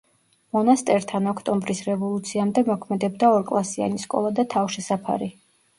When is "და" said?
4.41-4.51